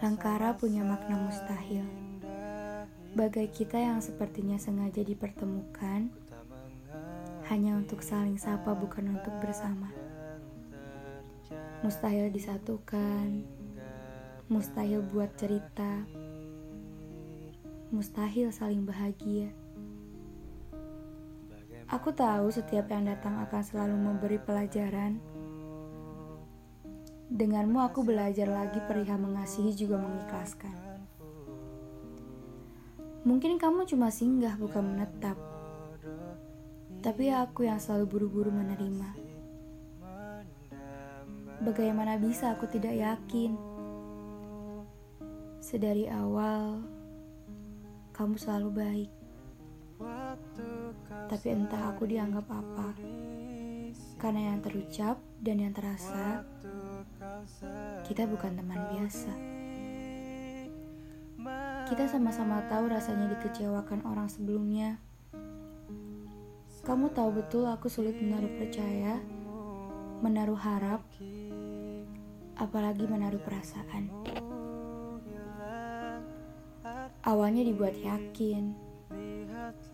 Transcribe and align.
Langkara 0.00 0.56
punya 0.56 0.80
makna 0.80 1.12
mustahil. 1.12 1.84
Bagai 3.12 3.52
kita 3.52 3.76
yang 3.76 4.00
sepertinya 4.00 4.56
sengaja 4.56 5.04
dipertemukan 5.04 6.08
hanya 7.52 7.76
untuk 7.76 8.00
saling 8.00 8.40
sapa 8.40 8.72
bukan 8.72 9.20
untuk 9.20 9.36
bersama. 9.44 9.92
Mustahil 11.84 12.32
disatukan, 12.32 13.44
mustahil 14.48 15.04
buat 15.04 15.36
cerita, 15.36 16.08
mustahil 17.92 18.48
saling 18.56 18.88
bahagia. 18.88 19.52
Aku 21.92 22.08
tahu 22.16 22.48
setiap 22.48 22.88
yang 22.88 23.04
datang 23.04 23.36
akan 23.44 23.60
selalu 23.60 24.00
memberi 24.00 24.40
pelajaran 24.40 25.20
Denganmu 27.30 27.78
aku 27.78 28.02
belajar 28.02 28.50
lagi 28.50 28.82
perihal 28.90 29.22
mengasihi 29.22 29.70
juga 29.70 30.02
mengikhlaskan. 30.02 30.74
Mungkin 33.22 33.54
kamu 33.54 33.86
cuma 33.86 34.10
singgah 34.10 34.58
bukan 34.58 34.82
menetap. 34.82 35.38
Tapi 36.98 37.30
aku 37.30 37.70
yang 37.70 37.78
selalu 37.78 38.10
buru-buru 38.10 38.50
menerima. 38.50 39.14
Bagaimana 41.62 42.18
bisa 42.18 42.50
aku 42.50 42.66
tidak 42.66 42.98
yakin? 42.98 43.54
Sedari 45.62 46.10
awal, 46.10 46.82
kamu 48.10 48.34
selalu 48.42 48.68
baik. 48.74 49.10
Tapi 51.30 51.46
entah 51.46 51.94
aku 51.94 52.10
dianggap 52.10 52.50
apa. 52.50 52.90
Karena 54.18 54.50
yang 54.50 54.58
terucap 54.58 55.22
dan 55.38 55.62
yang 55.62 55.70
terasa 55.70 56.42
kita 58.04 58.26
bukan 58.26 58.52
teman 58.58 58.80
biasa. 58.90 59.32
Kita 61.88 62.04
sama-sama 62.06 62.62
tahu 62.68 62.92
rasanya 62.92 63.32
dikecewakan 63.38 64.04
orang 64.04 64.28
sebelumnya. 64.28 65.00
Kamu 66.84 67.12
tahu 67.12 67.40
betul 67.40 67.64
aku 67.70 67.88
sulit 67.88 68.18
menaruh 68.18 68.50
percaya, 68.60 69.20
menaruh 70.20 70.58
harap, 70.58 71.02
apalagi 72.58 73.04
menaruh 73.08 73.40
perasaan. 73.40 74.10
Awalnya 77.20 77.62
dibuat 77.68 77.94
yakin, 78.00 78.74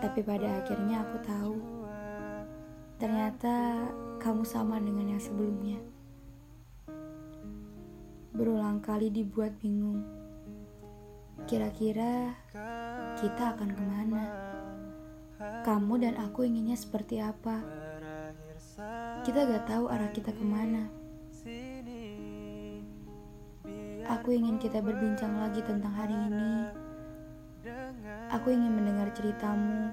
tapi 0.00 0.20
pada 0.22 0.62
akhirnya 0.62 1.02
aku 1.02 1.16
tahu 1.26 1.54
ternyata 2.98 3.86
kamu 4.18 4.42
sama 4.42 4.82
dengan 4.82 5.14
yang 5.14 5.22
sebelumnya 5.22 5.78
berulang 8.32 8.84
kali 8.84 9.08
dibuat 9.08 9.56
bingung. 9.60 10.04
Kira-kira 11.48 12.36
kita 13.16 13.56
akan 13.56 13.70
ke 13.72 13.82
mana? 13.82 14.24
Kamu 15.64 16.02
dan 16.02 16.18
aku 16.18 16.44
inginnya 16.44 16.74
seperti 16.74 17.22
apa? 17.22 17.62
Kita 19.22 19.48
gak 19.48 19.64
tahu 19.70 19.86
arah 19.88 20.10
kita 20.10 20.34
ke 20.34 20.44
mana. 20.44 20.90
Aku 24.08 24.32
ingin 24.32 24.56
kita 24.56 24.80
berbincang 24.80 25.36
lagi 25.36 25.60
tentang 25.64 25.92
hari 25.92 26.16
ini. 26.16 26.72
Aku 28.32 28.52
ingin 28.52 28.72
mendengar 28.72 29.12
ceritamu. 29.12 29.92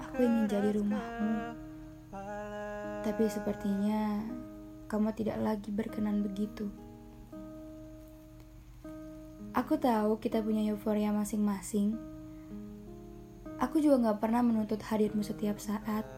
Aku 0.00 0.18
ingin 0.20 0.44
jadi 0.48 0.76
rumahmu. 0.76 1.56
Tapi 3.04 3.24
sepertinya 3.32 4.20
kamu 4.88 5.12
tidak 5.12 5.36
lagi 5.38 5.68
berkenan 5.68 6.24
begitu. 6.24 6.72
Aku 9.52 9.76
tahu 9.76 10.16
kita 10.16 10.40
punya 10.40 10.64
euforia 10.72 11.12
masing-masing. 11.12 11.92
Aku 13.60 13.84
juga 13.84 14.08
gak 14.08 14.24
pernah 14.24 14.40
menuntut 14.40 14.80
hadirmu 14.80 15.20
setiap 15.20 15.60
saat. 15.60 16.08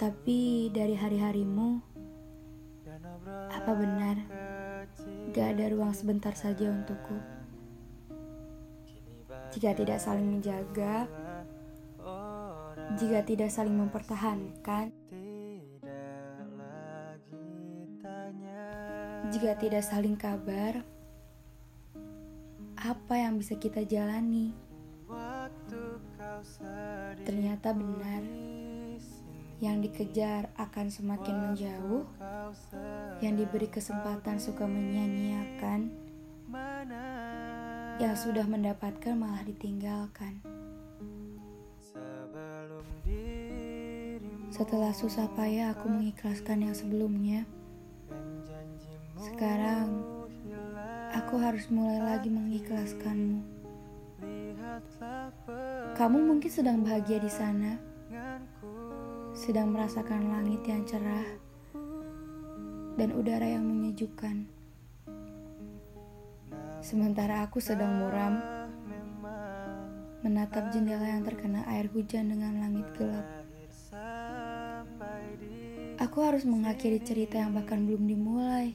Tapi 0.00 0.72
dari 0.72 0.96
hari-harimu, 0.96 1.82
apa 3.52 3.72
benar 3.76 4.16
gak 5.36 5.46
ada 5.58 5.64
ruang 5.76 5.92
sebentar 5.92 6.32
saja 6.32 6.72
untukku? 6.72 7.20
Jika 9.50 9.74
tidak 9.76 9.98
saling 9.98 10.24
menjaga, 10.24 11.04
jika 12.96 13.20
tidak 13.26 13.50
saling 13.50 13.76
mempertahankan, 13.76 14.94
Jika 19.30 19.54
tidak 19.62 19.86
saling 19.86 20.18
kabar, 20.18 20.82
apa 22.74 23.14
yang 23.14 23.38
bisa 23.38 23.54
kita 23.54 23.86
jalani? 23.86 24.50
Ternyata 27.22 27.70
benar, 27.70 28.26
yang 29.62 29.78
dikejar 29.78 30.50
akan 30.58 30.90
semakin 30.90 31.36
menjauh, 31.46 32.02
yang 33.22 33.38
diberi 33.38 33.70
kesempatan 33.70 34.42
suka 34.42 34.66
menyia-nyiakan, 34.66 35.94
yang 38.02 38.14
sudah 38.18 38.50
mendapatkan 38.50 39.14
malah 39.14 39.46
ditinggalkan. 39.46 40.42
Setelah 44.50 44.90
susah 44.90 45.30
payah 45.38 45.70
aku 45.78 45.86
mengikhlaskan 45.86 46.66
yang 46.66 46.74
sebelumnya, 46.74 47.46
aku 51.30 51.38
harus 51.46 51.70
mulai 51.70 52.02
lagi 52.02 52.26
mengikhlaskanmu. 52.26 53.38
Kamu 55.94 56.18
mungkin 56.26 56.50
sedang 56.50 56.82
bahagia 56.82 57.22
di 57.22 57.30
sana, 57.30 57.78
sedang 59.30 59.70
merasakan 59.70 60.26
langit 60.26 60.58
yang 60.66 60.82
cerah 60.82 61.30
dan 62.98 63.14
udara 63.14 63.46
yang 63.46 63.62
menyejukkan. 63.62 64.42
Sementara 66.82 67.46
aku 67.46 67.62
sedang 67.62 68.02
muram, 68.02 68.34
menatap 70.26 70.74
jendela 70.74 71.14
yang 71.14 71.22
terkena 71.22 71.62
air 71.70 71.86
hujan 71.94 72.26
dengan 72.34 72.58
langit 72.58 72.90
gelap. 72.98 73.26
Aku 75.94 76.26
harus 76.26 76.42
mengakhiri 76.42 76.98
cerita 76.98 77.38
yang 77.38 77.54
bahkan 77.54 77.86
belum 77.86 78.02
dimulai. 78.10 78.74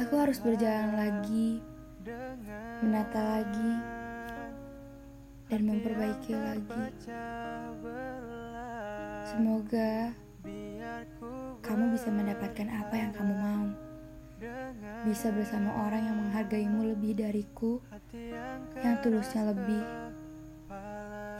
Aku 0.00 0.16
harus 0.16 0.40
berjalan 0.40 0.96
lagi, 0.96 1.60
menata 2.80 3.20
lagi, 3.20 3.72
dan 5.52 5.60
memperbaiki 5.68 6.32
lagi. 6.32 6.84
Semoga 9.28 10.16
kamu 11.60 11.84
bisa 11.92 12.08
mendapatkan 12.08 12.68
apa 12.72 12.94
yang 12.96 13.12
kamu 13.12 13.34
mau. 13.36 13.68
Bisa 15.04 15.28
bersama 15.36 15.68
orang 15.84 16.08
yang 16.08 16.16
menghargaimu 16.16 16.96
lebih 16.96 17.20
dariku, 17.20 17.84
yang 18.80 19.04
tulusnya 19.04 19.52
lebih, 19.52 19.84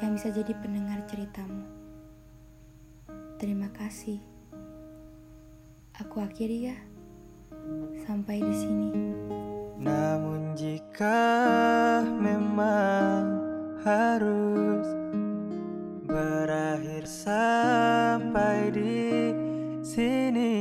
yang 0.04 0.12
bisa 0.12 0.28
jadi 0.28 0.52
pendengar 0.60 1.00
ceritamu. 1.08 1.64
Terima 3.40 3.72
kasih. 3.72 4.20
Aku 5.96 6.20
akhiri 6.20 6.68
ya 6.68 6.76
sampai 8.06 8.38
di 8.42 8.54
sini. 8.54 8.90
Namun 9.80 10.54
jika 10.58 12.02
memang 12.20 13.40
harus 13.80 14.86
berakhir 16.04 17.08
sampai 17.08 18.68
di 18.74 19.32
sini, 19.80 20.60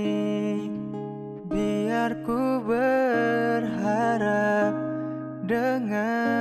biar 1.52 2.16
ku 2.24 2.64
berharap 2.64 4.72
dengan 5.44 6.40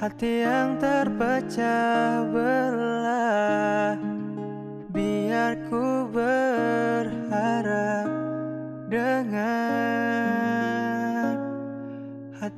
hati 0.00 0.42
yang 0.42 0.74
terpecah 0.80 2.24
belah, 2.32 4.15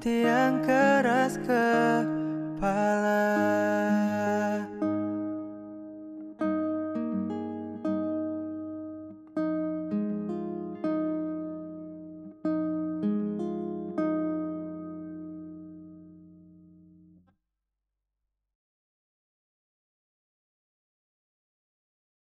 yang 0.08 0.64
keras 0.64 1.36
kepala 1.44 3.27